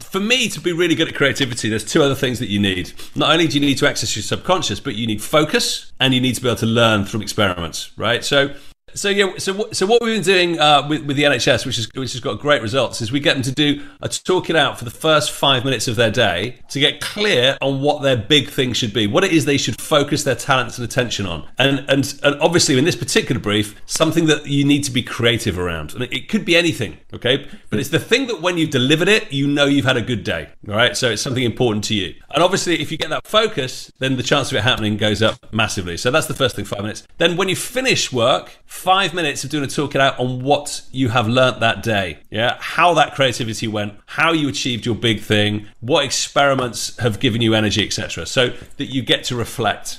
[0.00, 2.92] for me to be really good at creativity, there's two other things that you need.
[3.14, 6.20] Not only do you need to access your subconscious, but you need focus and you
[6.20, 8.24] need to be able to learn from experiments, right?
[8.24, 8.54] So
[8.94, 11.88] so yeah, so so what we've been doing uh, with with the NHS, which is
[11.94, 14.78] which has got great results, is we get them to do a talk it out
[14.78, 18.48] for the first five minutes of their day to get clear on what their big
[18.48, 21.84] thing should be, what it is they should focus their talents and attention on, and
[21.88, 25.94] and and obviously in this particular brief, something that you need to be creative around,
[25.94, 29.32] and it could be anything, okay, but it's the thing that when you've delivered it,
[29.32, 30.96] you know you've had a good day, all right.
[30.96, 34.22] So it's something important to you, and obviously if you get that focus, then the
[34.22, 35.96] chance of it happening goes up massively.
[35.96, 37.06] So that's the first thing, five minutes.
[37.18, 40.82] Then when you finish work five minutes of doing a talk it out on what
[40.90, 42.18] you have learnt that day.
[42.30, 42.56] Yeah.
[42.60, 47.54] How that creativity went, how you achieved your big thing, what experiments have given you
[47.54, 48.24] energy, etc.
[48.24, 49.98] So that you get to reflect.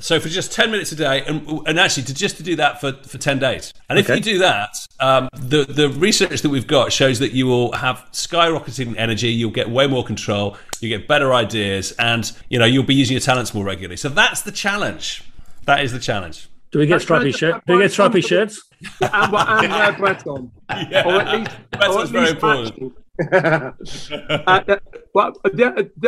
[0.00, 2.80] So for just 10 minutes a day, and, and actually to just to do that
[2.80, 3.74] for, for 10 days.
[3.90, 7.46] And if you do that, um, the, the research that we've got shows that you
[7.46, 12.58] will have skyrocketing energy, you'll get way more control, you get better ideas, and you
[12.58, 13.98] know, you'll be using your talents more regularly.
[13.98, 15.22] So that's the challenge.
[15.66, 16.48] That is the challenge.
[16.72, 17.58] Do we get stripy shirts?
[17.66, 18.62] Do we get stripy uh, shirts?
[19.00, 20.50] and, uh, and uh, wear Breton.
[20.90, 21.06] Yeah.
[21.06, 22.92] Or at least, Breton's very important.
[23.32, 24.76] uh,
[25.14, 25.34] well,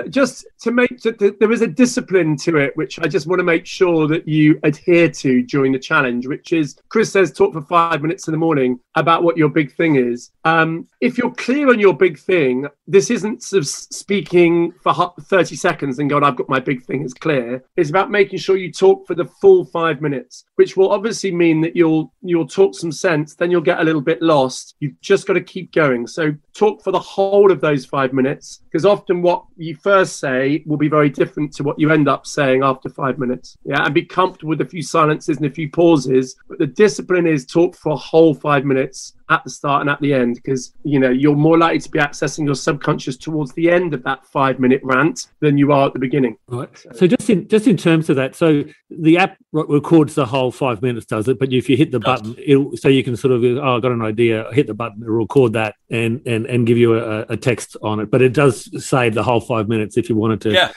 [0.09, 3.45] just to make to, there is a discipline to it, which I just want to
[3.45, 6.27] make sure that you adhere to during the challenge.
[6.27, 9.75] Which is, Chris says, talk for five minutes in the morning about what your big
[9.75, 10.31] thing is.
[10.45, 15.57] Um, if you're clear on your big thing, this isn't sort of speaking for thirty
[15.57, 17.63] seconds and going, "I've got my big thing." Is clear.
[17.77, 21.61] It's about making sure you talk for the full five minutes, which will obviously mean
[21.61, 23.35] that you'll you'll talk some sense.
[23.35, 24.77] Then you'll get a little bit lost.
[24.81, 26.07] You've just got to keep going.
[26.07, 30.63] So talk for the whole of those five minutes because often what you first say
[30.67, 33.59] will be very different to what you end up saying after five minutes.
[33.65, 36.37] Yeah, and be comfortable with a few silences and a few pauses.
[36.49, 40.01] But the discipline is talk for a whole five minutes at the start and at
[40.01, 43.71] the end because you know you're more likely to be accessing your subconscious towards the
[43.71, 46.37] end of that five minute rant than you are at the beginning.
[46.49, 46.69] Right.
[46.95, 50.83] So just in just in terms of that, so the app records the whole five
[50.83, 51.39] minutes, does it?
[51.39, 53.93] But if you hit the button, it'll, so you can sort of oh, I got
[53.93, 57.37] an idea, hit the button, it'll record that and and and give you a, a
[57.37, 58.11] text on it.
[58.11, 60.53] But it does save the whole five minutes if you wanted to.
[60.53, 60.73] Yeah.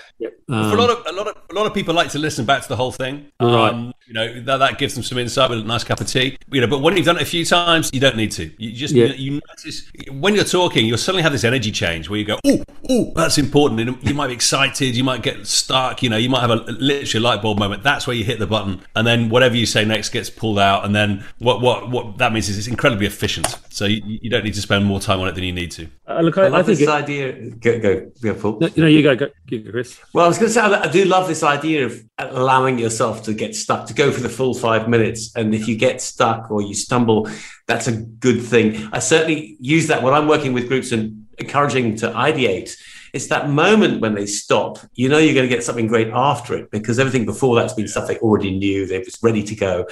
[0.49, 2.45] Um, For a lot of a lot of a lot of people like to listen
[2.45, 3.31] back to the whole thing.
[3.41, 3.73] Right.
[3.73, 6.37] Um, you know that, that gives them some insight with a nice cup of tea.
[6.51, 8.36] You know, but when you've done it a few times, you don't need to.
[8.39, 9.05] You just Yeah.
[9.05, 12.39] you, you notice when you're talking, you'll suddenly have this energy change where you go,
[12.45, 13.79] oh, oh, that's important.
[13.81, 16.03] And you might be excited, you might get stuck.
[16.03, 17.83] You know, you might have a literally light bulb moment.
[17.83, 20.85] That's where you hit the button, and then whatever you say next gets pulled out.
[20.85, 23.57] And then what what what that means is it's incredibly efficient.
[23.77, 25.87] So you, you don't need to spend more time on it than you need to.
[26.07, 27.51] uh, look, I I, I think this it, idea.
[27.51, 28.57] Go, go, go, Paul.
[28.59, 29.99] no, you know you go, go, go Chris.
[30.13, 33.21] Well, I was going to say, I I do love this idea of allowing yourself
[33.25, 35.35] to get stuck, to go for the full five minutes.
[35.35, 37.29] And if you get stuck or you stumble,
[37.67, 38.89] that's a good thing.
[38.91, 42.75] I certainly use that when I'm working with groups and encouraging to ideate.
[43.13, 46.57] It's that moment when they stop, you know, you're going to get something great after
[46.57, 49.85] it because everything before that's been stuff they already knew, they was ready to go.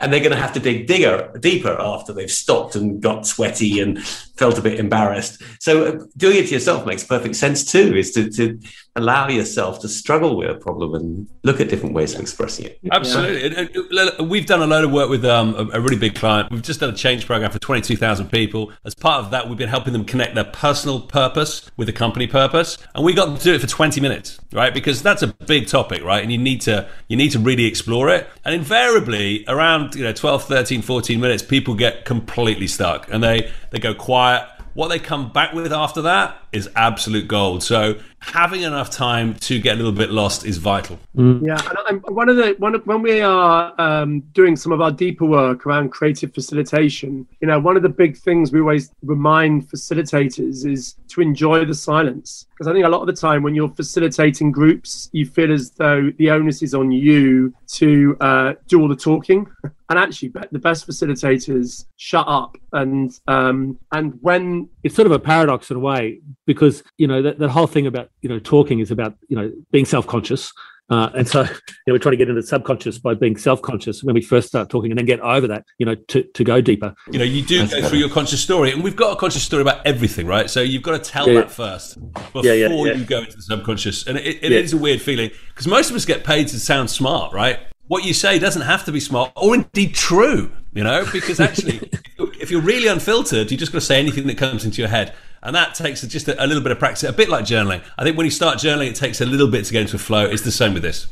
[0.00, 3.80] And they're going to have to dig digger, deeper after they've stopped and got sweaty
[3.80, 5.42] and felt a bit embarrassed.
[5.60, 8.58] So uh, doing it to yourself makes perfect sense too, is to, to
[8.96, 12.78] allow yourself to struggle with a problem and look at different ways of expressing it.
[12.90, 13.54] Absolutely.
[13.54, 16.50] And We've done a load of work with um, a, a really big client.
[16.50, 18.72] We've just done a change program for 22,000 people.
[18.84, 22.26] As part of that, we've been helping them connect their personal purpose with the company
[22.26, 22.78] purpose.
[22.94, 24.72] And we got them to do it for 20 minutes, right?
[24.72, 26.22] Because that's a big topic, right?
[26.22, 28.28] And you need to you need to really explore it.
[28.44, 33.50] And invariably, around you know 12, 13, 14 minutes, people get completely stuck and they
[33.70, 34.48] they go quiet.
[34.74, 37.62] What they come back with after that is absolute gold.
[37.62, 40.98] So having enough time to get a little bit lost is vital.
[41.14, 44.80] Yeah, and I'm, one of the one of, when we are um, doing some of
[44.80, 48.90] our deeper work around creative facilitation, you know, one of the big things we always
[49.02, 53.42] remind facilitators is to enjoy the silence because I think a lot of the time
[53.42, 58.52] when you're facilitating groups, you feel as though the onus is on you to uh,
[58.68, 59.46] do all the talking.
[59.88, 62.56] And actually, be- the best facilitators shut up.
[62.72, 66.20] And um, and when it's sort of a paradox in a way
[66.52, 69.46] because you know that, that whole thing about you know talking is about you know
[69.70, 70.52] being self-conscious
[70.90, 71.42] uh, and so
[71.84, 74.48] you know we try to get into the subconscious by being self-conscious when we first
[74.48, 77.24] start talking and then get over that you know to, to go deeper You know,
[77.36, 80.26] you do go through your conscious story, and we've got a conscious story about everything,
[80.26, 80.50] right?
[80.50, 81.40] So you've got to tell Yeah, yeah.
[81.42, 82.92] that first before Yeah, yeah, yeah.
[82.94, 84.06] you go into the subconscious.
[84.08, 84.58] And it, it Yeah.
[84.66, 87.58] is a weird feeling because most of us get paid to sound smart, right?
[87.86, 91.78] What you say doesn't have to be smart or indeed true, you know, because actually,
[92.40, 95.12] if you're really unfiltered, you're just got to say anything that comes into your head.
[95.42, 97.82] And that takes just a, little bit of practice, a bit like journaling.
[97.96, 99.98] I think when you start journaling, it takes a little bit to get into a
[99.98, 100.26] flow.
[100.26, 101.06] It's the same with this.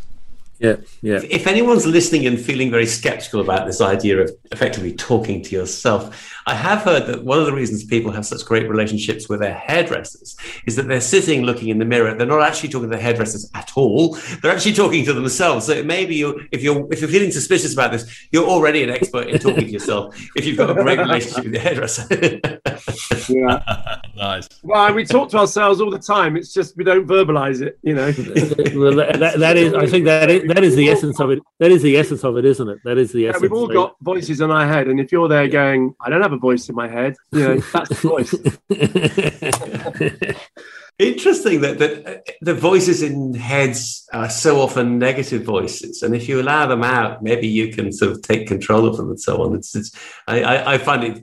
[0.58, 5.42] Yeah yeah If anyone's listening and feeling very skeptical about this idea of effectively talking
[5.42, 6.02] to yourself,
[6.46, 9.54] I have heard that one of the reasons people have such great relationships with their
[9.54, 12.14] hairdressers is that they're sitting looking in the mirror.
[12.14, 14.16] They're not actually talking to their hairdressers at all.
[14.40, 15.66] They're actually talking to themselves.
[15.66, 19.28] So maybe you, if you're if you're feeling suspicious about this, you're already an expert
[19.28, 20.16] in talking to yourself.
[20.36, 22.06] If you've got a great relationship with your hairdresser.
[23.28, 24.48] yeah, nice.
[24.62, 26.36] well, we talk to ourselves all the time.
[26.36, 28.10] It's just we don't verbalize it, you know.
[28.12, 31.70] that, that- that is i think that is, that is the essence of it that
[31.70, 33.96] is the essence of it isn't it that is the Yeah, essence we've all got
[34.00, 36.74] voices in our head, and if you're there going, "I don't have a voice in
[36.74, 38.34] my head," you know, that's the voice.
[40.98, 46.28] Interesting that, that uh, the voices in heads are so often negative voices, and if
[46.28, 49.44] you allow them out, maybe you can sort of take control of them and so
[49.44, 49.54] on.
[49.54, 49.92] It's, it's
[50.26, 51.22] I, I, I find it,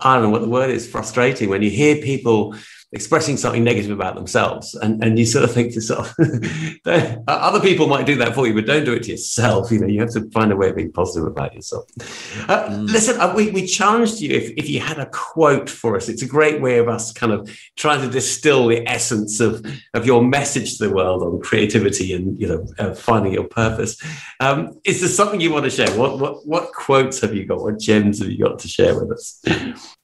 [0.00, 2.54] I don't know what the word is, frustrating when you hear people
[2.94, 6.14] expressing something negative about themselves, and, and you sort of think to yourself,
[7.28, 9.70] other people might do that for you, but don't do it to yourself.
[9.70, 11.84] You know, you have to find a way of being positive about yourself.
[12.48, 16.08] Uh, Listen, uh, we, we challenged you if, if you had a quote for us.
[16.08, 20.06] It's a great way of us kind of trying to distill the essence of, of
[20.06, 24.00] your message to the world on creativity and you know uh, finding your purpose.
[24.40, 25.90] Um, is there something you want to share?
[25.98, 27.60] What what what quotes have you got?
[27.60, 29.42] What gems have you got to share with us?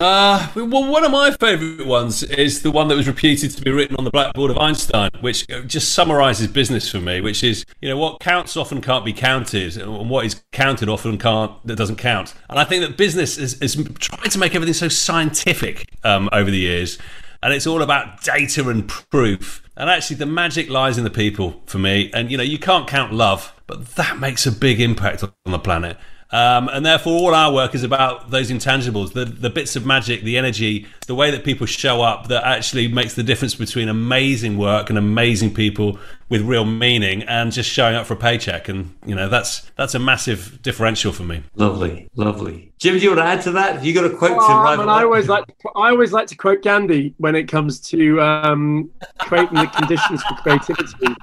[0.01, 3.71] Uh, well, one of my favourite ones is the one that was reputed to be
[3.71, 7.21] written on the blackboard of Einstein, which just summarises business for me.
[7.21, 11.19] Which is, you know, what counts often can't be counted, and what is counted often
[11.19, 12.33] can't that doesn't count.
[12.49, 16.51] And I think that business is, is trying to make everything so scientific um, over
[16.51, 16.97] the years,
[17.43, 19.63] and it's all about data and proof.
[19.77, 22.11] And actually, the magic lies in the people for me.
[22.15, 25.59] And you know, you can't count love, but that makes a big impact on the
[25.59, 25.99] planet.
[26.33, 30.23] Um, and therefore, all our work is about those intangibles, the, the bits of magic,
[30.23, 34.57] the energy, the way that people show up that actually makes the difference between amazing
[34.57, 38.69] work and amazing people with real meaning and just showing up for a paycheck.
[38.69, 41.43] And, you know, that's that's a massive differential for me.
[41.57, 42.73] Lovely, lovely.
[42.79, 43.75] Jim, do you want to add to that?
[43.75, 44.77] Have you got a quote Oh, to write?
[44.79, 48.89] man, I always like I always like to quote Gandhi when it comes to um,
[49.19, 51.17] creating the conditions for creativity.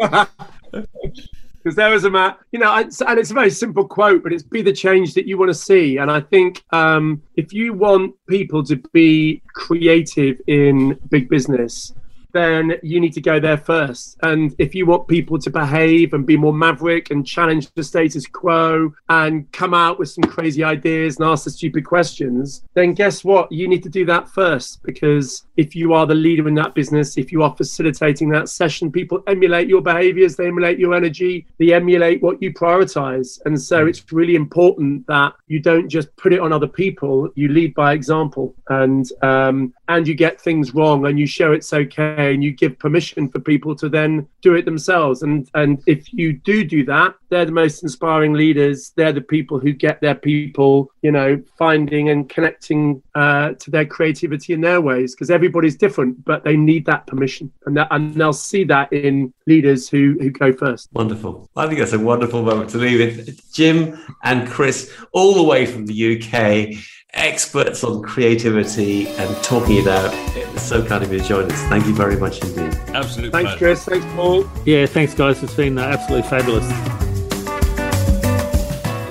[1.58, 4.62] Because there was a you know, and it's a very simple quote, but it's be
[4.62, 5.98] the change that you want to see.
[5.98, 11.92] And I think um, if you want people to be creative in big business,
[12.38, 14.16] then you need to go there first.
[14.22, 18.26] And if you want people to behave and be more maverick and challenge the status
[18.26, 23.24] quo and come out with some crazy ideas and ask the stupid questions, then guess
[23.24, 23.50] what?
[23.50, 27.18] You need to do that first because if you are the leader in that business,
[27.18, 31.72] if you are facilitating that session, people emulate your behaviors, they emulate your energy, they
[31.72, 33.40] emulate what you prioritize.
[33.44, 37.48] And so it's really important that you don't just put it on other people, you
[37.48, 42.27] lead by example and um, and you get things wrong and you show it's okay
[42.32, 46.32] and you give permission for people to then do it themselves and and if you
[46.32, 50.90] do do that they're the most inspiring leaders they're the people who get their people
[51.02, 56.24] you know finding and connecting uh, to their creativity in their ways because everybody's different
[56.24, 60.30] but they need that permission and that and they'll see that in leaders who who
[60.30, 61.48] go first Wonderful.
[61.56, 63.40] I think that's a wonderful moment to leave it.
[63.52, 66.76] Jim and Chris, all the way from the UK,
[67.14, 70.12] experts on creativity and talking it out.
[70.36, 71.60] It was so kind of you to join us.
[71.64, 72.74] Thank you very much indeed.
[72.88, 73.30] Absolutely.
[73.30, 73.58] thanks pleasure.
[73.58, 75.42] chris thanks paul Yeah, thanks, guys.
[75.42, 76.66] It's been uh, absolutely fabulous.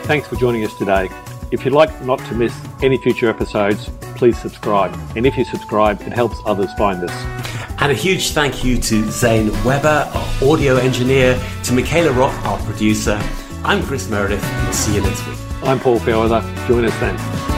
[0.05, 1.09] Thanks for joining us today.
[1.51, 4.97] If you'd like not to miss any future episodes, please subscribe.
[5.15, 7.11] And if you subscribe, it helps others find us.
[7.79, 12.57] And a huge thank you to Zane Weber, our audio engineer, to Michaela Rock, our
[12.59, 13.19] producer.
[13.63, 14.43] I'm Chris Meredith.
[14.63, 15.37] We'll see you next week.
[15.63, 16.41] I'm Paul Fairweather.
[16.67, 17.56] Join us then.